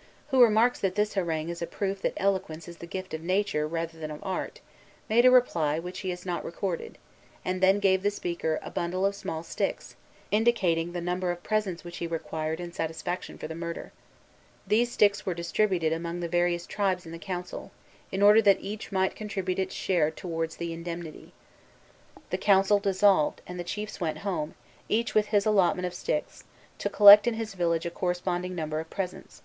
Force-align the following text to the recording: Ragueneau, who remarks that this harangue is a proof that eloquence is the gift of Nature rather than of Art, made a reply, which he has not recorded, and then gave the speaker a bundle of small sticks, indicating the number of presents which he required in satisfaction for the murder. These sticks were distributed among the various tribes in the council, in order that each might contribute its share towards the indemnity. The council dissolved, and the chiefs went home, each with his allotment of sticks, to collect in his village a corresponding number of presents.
Ragueneau, 0.00 0.30
who 0.38 0.44
remarks 0.46 0.80
that 0.80 0.94
this 0.94 1.12
harangue 1.12 1.50
is 1.50 1.60
a 1.60 1.66
proof 1.66 2.00
that 2.00 2.14
eloquence 2.16 2.66
is 2.68 2.78
the 2.78 2.86
gift 2.86 3.12
of 3.12 3.20
Nature 3.22 3.68
rather 3.68 3.98
than 3.98 4.10
of 4.10 4.20
Art, 4.24 4.62
made 5.10 5.26
a 5.26 5.30
reply, 5.30 5.78
which 5.78 5.98
he 5.98 6.08
has 6.08 6.24
not 6.24 6.42
recorded, 6.42 6.96
and 7.44 7.60
then 7.62 7.78
gave 7.80 8.02
the 8.02 8.10
speaker 8.10 8.58
a 8.62 8.70
bundle 8.70 9.04
of 9.04 9.14
small 9.14 9.42
sticks, 9.42 9.96
indicating 10.30 10.92
the 10.92 11.02
number 11.02 11.30
of 11.30 11.42
presents 11.42 11.84
which 11.84 11.98
he 11.98 12.06
required 12.06 12.60
in 12.60 12.72
satisfaction 12.72 13.36
for 13.36 13.46
the 13.46 13.54
murder. 13.54 13.92
These 14.66 14.90
sticks 14.90 15.26
were 15.26 15.34
distributed 15.34 15.92
among 15.92 16.20
the 16.20 16.28
various 16.28 16.64
tribes 16.64 17.04
in 17.04 17.12
the 17.12 17.18
council, 17.18 17.70
in 18.10 18.22
order 18.22 18.40
that 18.40 18.60
each 18.62 18.90
might 18.90 19.14
contribute 19.14 19.58
its 19.58 19.74
share 19.74 20.10
towards 20.10 20.56
the 20.56 20.72
indemnity. 20.72 21.34
The 22.30 22.38
council 22.38 22.78
dissolved, 22.78 23.42
and 23.46 23.60
the 23.60 23.64
chiefs 23.64 24.00
went 24.00 24.20
home, 24.24 24.54
each 24.88 25.14
with 25.14 25.26
his 25.26 25.44
allotment 25.44 25.84
of 25.84 25.92
sticks, 25.92 26.44
to 26.78 26.88
collect 26.88 27.26
in 27.26 27.34
his 27.34 27.52
village 27.52 27.84
a 27.84 27.90
corresponding 27.90 28.54
number 28.54 28.80
of 28.80 28.88
presents. 28.88 29.42